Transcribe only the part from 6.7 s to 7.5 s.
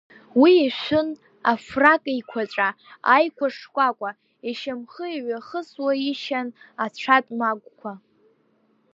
ацәатә